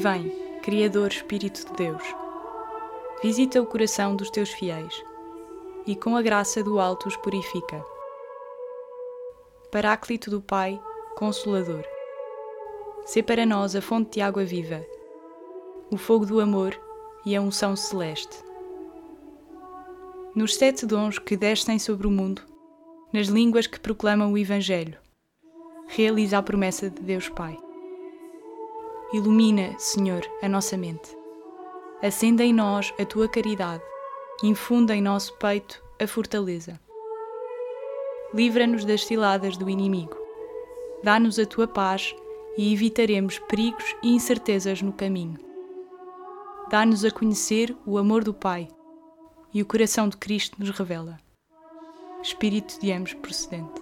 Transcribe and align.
Vem, 0.00 0.30
Criador 0.62 1.08
Espírito 1.08 1.66
de 1.66 1.72
Deus, 1.72 2.02
visita 3.20 3.60
o 3.60 3.66
coração 3.66 4.14
dos 4.14 4.30
teus 4.30 4.48
fiéis 4.48 4.94
e 5.88 5.96
com 5.96 6.16
a 6.16 6.22
graça 6.22 6.62
do 6.62 6.78
alto 6.78 7.08
os 7.08 7.16
purifica. 7.16 7.84
Paráclito 9.72 10.30
do 10.30 10.40
Pai, 10.40 10.80
Consolador, 11.16 11.82
sê 13.06 13.24
para 13.24 13.44
nós 13.44 13.74
a 13.74 13.82
fonte 13.82 14.12
de 14.12 14.20
água 14.20 14.44
viva, 14.44 14.86
o 15.90 15.96
fogo 15.96 16.24
do 16.24 16.38
amor 16.38 16.80
e 17.26 17.34
a 17.34 17.40
unção 17.40 17.74
celeste. 17.74 18.38
Nos 20.32 20.54
sete 20.54 20.86
dons 20.86 21.18
que 21.18 21.36
descem 21.36 21.76
sobre 21.76 22.06
o 22.06 22.10
mundo, 22.12 22.42
nas 23.12 23.26
línguas 23.26 23.66
que 23.66 23.80
proclamam 23.80 24.32
o 24.32 24.38
Evangelho, 24.38 24.96
realiza 25.88 26.38
a 26.38 26.42
promessa 26.42 26.88
de 26.88 27.02
Deus 27.02 27.28
Pai. 27.28 27.58
Ilumina, 29.10 29.74
Senhor, 29.78 30.20
a 30.42 30.48
nossa 30.50 30.76
mente. 30.76 31.16
Acenda 32.02 32.44
em 32.44 32.52
nós 32.52 32.92
a 33.00 33.06
tua 33.06 33.26
caridade, 33.26 33.82
infunda 34.42 34.94
em 34.94 35.00
nosso 35.00 35.32
peito 35.38 35.82
a 35.98 36.06
fortaleza. 36.06 36.78
Livra-nos 38.34 38.84
das 38.84 39.06
ciladas 39.06 39.56
do 39.56 39.70
inimigo. 39.70 40.14
Dá-nos 41.02 41.38
a 41.38 41.46
tua 41.46 41.66
paz 41.66 42.14
e 42.58 42.70
evitaremos 42.70 43.38
perigos 43.38 43.96
e 44.02 44.14
incertezas 44.14 44.82
no 44.82 44.92
caminho. 44.92 45.38
Dá-nos 46.68 47.02
a 47.02 47.10
conhecer 47.10 47.74
o 47.86 47.96
amor 47.96 48.22
do 48.22 48.34
Pai 48.34 48.68
e 49.54 49.62
o 49.62 49.66
coração 49.66 50.06
de 50.06 50.18
Cristo 50.18 50.58
nos 50.58 50.68
revela. 50.68 51.18
Espírito 52.22 52.78
de 52.78 52.92
ambos 52.92 53.14
procedente. 53.14 53.80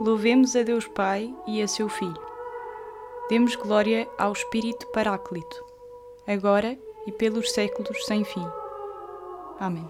Louvemos 0.00 0.56
a 0.56 0.64
Deus 0.64 0.88
Pai 0.88 1.32
e 1.46 1.62
a 1.62 1.68
seu 1.68 1.88
Filho. 1.88 2.27
Demos 3.28 3.54
glória 3.56 4.10
ao 4.16 4.32
Espírito 4.32 4.86
Paráclito, 4.86 5.62
agora 6.26 6.78
e 7.06 7.12
pelos 7.12 7.52
séculos 7.52 8.06
sem 8.06 8.24
fim. 8.24 8.46
Amém. 9.60 9.86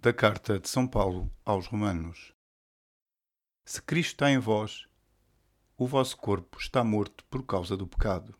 Da 0.00 0.12
Carta 0.12 0.58
de 0.58 0.68
São 0.68 0.88
Paulo 0.88 1.30
aos 1.44 1.68
Romanos. 1.68 2.34
Se 3.64 3.80
Cristo 3.80 4.14
está 4.14 4.28
em 4.28 4.40
vós, 4.40 4.88
o 5.78 5.86
vosso 5.86 6.16
corpo 6.16 6.58
está 6.58 6.82
morto 6.82 7.24
por 7.26 7.46
causa 7.46 7.76
do 7.76 7.86
pecado, 7.86 8.34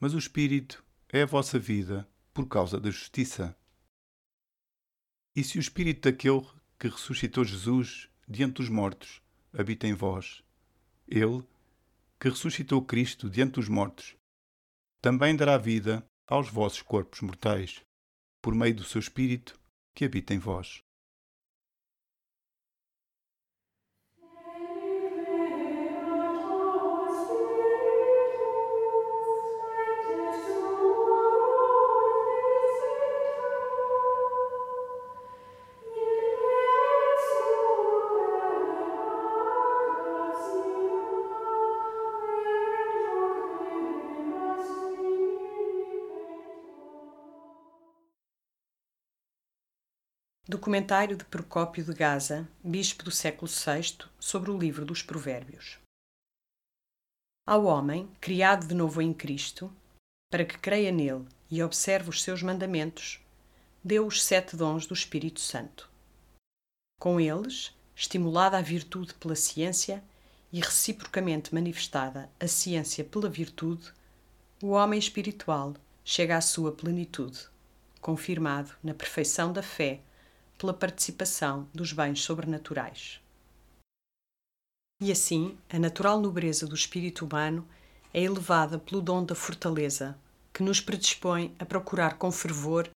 mas 0.00 0.12
o 0.12 0.18
Espírito 0.18 0.84
é 1.12 1.22
a 1.22 1.26
vossa 1.26 1.58
vida 1.58 2.08
por 2.32 2.46
causa 2.46 2.80
da 2.80 2.90
justiça. 2.90 3.56
E 5.34 5.42
se 5.42 5.58
o 5.58 5.60
Espírito 5.60 6.08
daquele 6.08 6.46
que 6.78 6.88
ressuscitou 6.88 7.44
Jesus 7.44 8.08
diante 8.28 8.54
dos 8.54 8.68
mortos 8.68 9.20
habita 9.52 9.86
em 9.86 9.94
vós, 9.94 10.42
ele, 11.06 11.42
que 12.20 12.28
ressuscitou 12.28 12.84
Cristo 12.84 13.28
diante 13.28 13.54
dos 13.54 13.68
mortos, 13.68 14.16
também 15.00 15.34
dará 15.34 15.58
vida 15.58 16.04
aos 16.26 16.48
vossos 16.48 16.82
corpos 16.82 17.20
mortais, 17.20 17.80
por 18.40 18.54
meio 18.54 18.74
do 18.74 18.84
seu 18.84 19.00
Espírito 19.00 19.58
que 19.94 20.04
habita 20.04 20.32
em 20.32 20.38
vós. 20.38 20.80
Documentário 50.50 51.16
de 51.16 51.24
Procópio 51.26 51.84
de 51.84 51.94
Gaza, 51.94 52.44
bispo 52.60 53.04
do 53.04 53.10
século 53.12 53.48
VI, 53.48 54.04
sobre 54.18 54.50
o 54.50 54.58
livro 54.58 54.84
dos 54.84 55.00
Provérbios. 55.00 55.78
Ao 57.46 57.66
homem, 57.66 58.10
criado 58.20 58.66
de 58.66 58.74
novo 58.74 59.00
em 59.00 59.14
Cristo, 59.14 59.72
para 60.28 60.44
que 60.44 60.58
creia 60.58 60.90
nele 60.90 61.24
e 61.48 61.62
observe 61.62 62.10
os 62.10 62.20
seus 62.24 62.42
mandamentos, 62.42 63.20
deu 63.84 64.04
os 64.04 64.24
sete 64.24 64.56
dons 64.56 64.86
do 64.86 64.92
Espírito 64.92 65.38
Santo. 65.38 65.88
Com 66.98 67.20
eles, 67.20 67.72
estimulada 67.94 68.58
a 68.58 68.60
virtude 68.60 69.14
pela 69.14 69.36
ciência 69.36 70.02
e 70.52 70.58
reciprocamente 70.58 71.54
manifestada 71.54 72.28
a 72.40 72.48
ciência 72.48 73.04
pela 73.04 73.28
virtude, 73.28 73.92
o 74.60 74.70
homem 74.70 74.98
espiritual 74.98 75.76
chega 76.04 76.36
à 76.36 76.40
sua 76.40 76.72
plenitude, 76.72 77.38
confirmado 78.00 78.72
na 78.82 78.92
perfeição 78.92 79.52
da 79.52 79.62
fé 79.62 80.00
pela 80.60 80.74
participação 80.74 81.66
dos 81.72 81.90
bens 81.90 82.20
sobrenaturais. 82.22 83.18
E 85.02 85.10
assim, 85.10 85.56
a 85.70 85.78
natural 85.78 86.20
nobreza 86.20 86.66
do 86.66 86.74
espírito 86.74 87.24
humano 87.24 87.66
é 88.12 88.22
elevada 88.22 88.78
pelo 88.78 89.00
dom 89.00 89.24
da 89.24 89.34
fortaleza, 89.34 90.18
que 90.52 90.62
nos 90.62 90.78
predispõe 90.78 91.56
a 91.58 91.64
procurar 91.64 92.18
com 92.18 92.30
fervor 92.30 92.90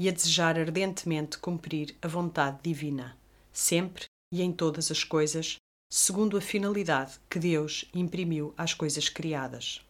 e 0.00 0.08
a 0.08 0.12
desejar 0.12 0.56
ardentemente 0.56 1.38
cumprir 1.38 1.96
a 2.00 2.06
vontade 2.06 2.60
divina, 2.62 3.18
sempre 3.52 4.04
e 4.32 4.40
em 4.40 4.52
todas 4.52 4.88
as 4.92 5.02
coisas, 5.02 5.56
segundo 5.92 6.36
a 6.36 6.40
finalidade 6.40 7.18
que 7.28 7.40
Deus 7.40 7.84
imprimiu 7.92 8.54
às 8.56 8.72
coisas 8.72 9.08
criadas. 9.08 9.84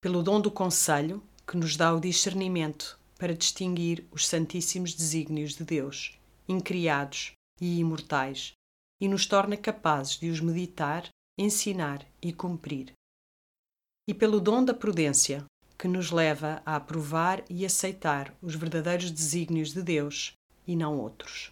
Pelo 0.00 0.22
dom 0.22 0.40
do 0.40 0.52
conselho, 0.52 1.20
que 1.44 1.56
nos 1.56 1.76
dá 1.76 1.92
o 1.92 2.00
discernimento 2.00 2.96
para 3.18 3.34
distinguir 3.34 4.06
os 4.12 4.28
santíssimos 4.28 4.94
desígnios 4.94 5.56
de 5.56 5.64
Deus 5.64 6.17
incriados 6.48 7.32
e 7.60 7.78
imortais, 7.78 8.52
e 9.00 9.06
nos 9.08 9.26
torna 9.26 9.56
capazes 9.56 10.18
de 10.18 10.30
os 10.30 10.40
meditar, 10.40 11.08
ensinar 11.36 12.04
e 12.22 12.32
cumprir. 12.32 12.92
E 14.08 14.14
pelo 14.14 14.40
dom 14.40 14.64
da 14.64 14.72
prudência, 14.72 15.44
que 15.78 15.86
nos 15.86 16.10
leva 16.10 16.62
a 16.66 16.76
aprovar 16.76 17.44
e 17.48 17.64
aceitar 17.64 18.34
os 18.42 18.54
verdadeiros 18.54 19.10
desígnios 19.10 19.72
de 19.72 19.82
Deus 19.82 20.32
e 20.66 20.74
não 20.74 20.98
outros. 20.98 21.50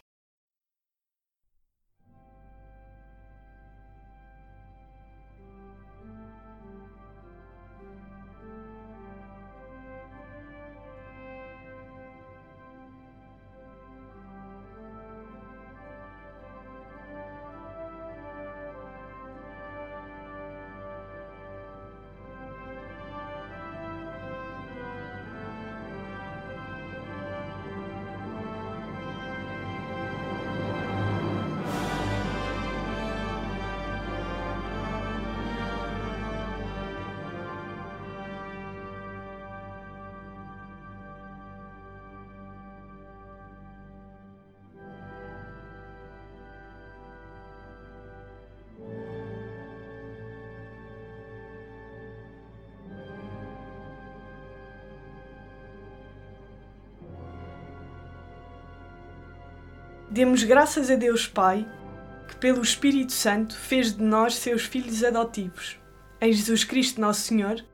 Demos 60.10 60.42
graças 60.44 60.91
a 60.91 60.94
Deus 60.94 61.26
Pai, 61.26 61.66
que 62.28 62.36
pelo 62.36 62.62
Espírito 62.62 63.12
Santo 63.12 63.56
fez 63.56 63.97
de 63.97 64.03
nós 64.03 64.36
seus 64.36 64.62
filhos 64.62 65.03
adotivos, 65.03 65.78
em 66.20 66.32
Jesus 66.32 66.64
Cristo 66.64 67.00
nosso 67.00 67.22
Senhor, 67.22 67.64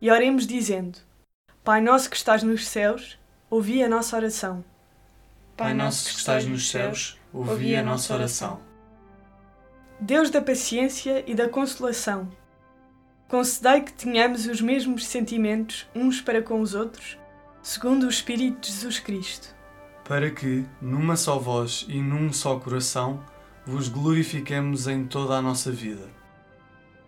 e 0.00 0.10
oremos 0.10 0.46
dizendo: 0.46 0.98
Pai 1.62 1.80
nosso 1.80 2.10
que 2.10 2.16
estás 2.16 2.42
nos 2.42 2.66
céus, 2.66 3.18
ouvi 3.48 3.82
a 3.82 3.88
nossa 3.88 4.16
oração. 4.16 4.64
Pai 5.56 5.74
nosso 5.74 6.08
que 6.08 6.18
estás 6.18 6.44
nos 6.44 6.70
céus, 6.70 7.18
ouvi 7.32 7.76
a 7.76 7.82
nossa 7.82 8.14
oração. 8.14 8.60
Deus 10.00 10.30
da 10.30 10.40
paciência 10.40 11.22
e 11.26 11.34
da 11.34 11.48
consolação, 11.48 12.28
concedei 13.28 13.82
que 13.82 13.92
tenhamos 13.92 14.46
os 14.46 14.60
mesmos 14.60 15.06
sentimentos 15.06 15.86
uns 15.94 16.20
para 16.20 16.42
com 16.42 16.60
os 16.60 16.74
outros 16.74 17.20
segundo 17.62 18.06
o 18.06 18.08
Espírito 18.08 18.60
de 18.60 18.72
Jesus 18.72 18.98
Cristo, 18.98 19.54
para 20.10 20.28
que, 20.28 20.66
numa 20.82 21.14
só 21.14 21.38
voz 21.38 21.86
e 21.88 22.02
num 22.02 22.32
só 22.32 22.58
coração, 22.58 23.22
vos 23.64 23.86
glorifiquemos 23.86 24.88
em 24.88 25.06
toda 25.06 25.34
a 25.34 25.40
nossa 25.40 25.70
vida. 25.70 26.10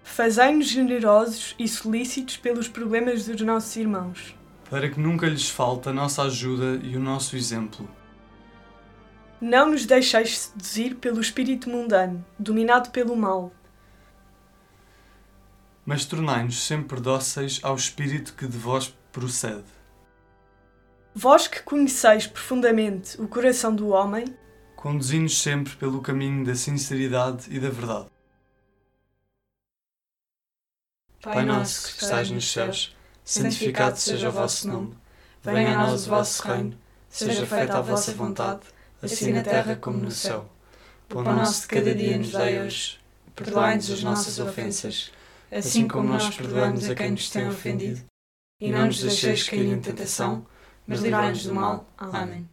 Fazei-nos 0.05 0.69
generosos 0.69 1.57
e 1.59 1.67
solícitos 1.67 2.37
pelos 2.37 2.69
problemas 2.69 3.27
dos 3.27 3.41
nossos 3.41 3.75
irmãos, 3.75 4.37
para 4.71 4.89
que 4.89 5.01
nunca 5.01 5.27
lhes 5.27 5.51
falte 5.51 5.89
a 5.89 5.93
nossa 5.93 6.23
ajuda 6.23 6.79
e 6.81 6.97
o 6.97 7.01
nosso 7.01 7.35
exemplo. 7.35 7.91
Não 9.41 9.73
nos 9.73 9.85
deixeis 9.85 10.39
seduzir 10.39 10.95
pelo 10.95 11.21
espírito 11.21 11.69
mundano, 11.69 12.25
dominado 12.39 12.91
pelo 12.91 13.17
mal, 13.17 13.53
mas 15.85 16.05
tornai-nos 16.05 16.63
sempre 16.63 17.01
dóceis 17.01 17.59
ao 17.65 17.75
espírito 17.75 18.33
que 18.35 18.47
de 18.47 18.57
vós 18.57 18.97
procede. 19.11 19.82
Vós 21.15 21.47
que 21.47 21.63
conheceis 21.63 22.27
profundamente 22.27 23.21
o 23.21 23.29
coração 23.29 23.75
do 23.75 23.89
homem, 23.89 24.25
conduzi-nos 24.75 25.41
sempre 25.41 25.77
pelo 25.77 26.01
caminho 26.01 26.45
da 26.45 26.55
sinceridade 26.55 27.47
e 27.51 27.61
da 27.61 27.69
verdade. 27.69 28.07
Pai 31.21 31.45
nosso 31.45 31.95
que 31.95 32.03
estais 32.03 32.31
nos 32.31 32.51
céus, 32.51 32.97
santificado 33.23 33.97
seja 33.99 34.31
o 34.31 34.33
vosso 34.33 34.67
nome. 34.67 34.97
Venha 35.43 35.79
a 35.79 35.87
nós 35.87 36.07
o 36.07 36.11
vosso 36.11 36.43
reino. 36.43 36.79
Seja 37.09 37.47
feita 37.47 37.77
a 37.77 37.83
vossa 37.83 38.13
vontade, 38.13 38.63
assim 39.03 39.33
na 39.33 39.43
terra 39.43 39.77
como 39.77 39.99
no 39.99 40.11
céu. 40.11 40.51
O 41.11 41.15
pão 41.15 41.23
nosso 41.23 41.63
de 41.63 41.67
cada 41.69 41.95
dia 41.95 42.17
nos 42.17 42.33
dai 42.33 42.61
hoje. 42.63 42.99
Perdoai-nos 43.37 43.91
as 43.91 44.03
nossas 44.03 44.39
ofensas, 44.39 45.13
assim 45.51 45.87
como 45.87 46.09
nós 46.09 46.35
perdoamos 46.35 46.89
a 46.89 46.95
quem 46.95 47.11
nos 47.11 47.29
tem 47.29 47.47
ofendido. 47.47 48.03
E 48.59 48.71
não 48.71 48.87
nos 48.87 49.01
deixeis 49.01 49.47
cair 49.49 49.67
em 49.67 49.81
tentação, 49.81 50.47
mas 50.87 51.01
livrai-nos 51.01 51.45
do 51.45 51.55
mal. 51.55 51.87
Amém. 51.97 52.49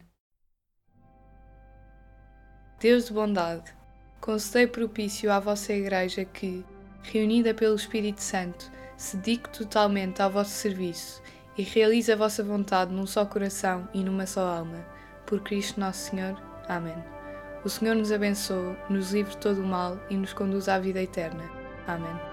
Deus 2.78 3.06
de 3.06 3.12
bondade, 3.12 3.74
concedei 4.20 4.66
propício 4.66 5.30
à 5.30 5.38
vossa 5.38 5.72
Igreja 5.72 6.24
que, 6.24 6.64
reunida 7.02 7.52
pelo 7.52 7.76
Espírito 7.76 8.22
Santo, 8.22 8.70
se 8.96 9.16
dedique 9.16 9.50
totalmente 9.50 10.22
ao 10.22 10.30
vosso 10.30 10.50
serviço 10.50 11.22
e 11.56 11.62
realize 11.62 12.10
a 12.10 12.16
vossa 12.16 12.42
vontade 12.42 12.92
num 12.92 13.06
só 13.06 13.24
coração 13.26 13.88
e 13.92 14.02
numa 14.02 14.26
só 14.26 14.46
alma. 14.46 14.84
Por 15.26 15.40
Cristo 15.40 15.78
Nosso 15.78 16.10
Senhor. 16.10 16.40
Amém. 16.68 16.96
O 17.64 17.68
Senhor 17.68 17.94
nos 17.94 18.10
abençoe, 18.10 18.76
nos 18.88 19.12
livre 19.12 19.32
de 19.32 19.38
todo 19.38 19.60
o 19.60 19.66
mal 19.66 19.98
e 20.08 20.16
nos 20.16 20.32
conduz 20.32 20.68
à 20.68 20.78
vida 20.78 21.02
eterna. 21.02 21.44
Amém. 21.86 22.29